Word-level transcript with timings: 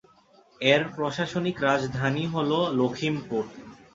এর 0.61 0.81
প্রশাসনিক 0.95 1.57
রাজধানী 1.61 2.23
হল 2.27 2.51
লখিমপুর। 2.79 3.43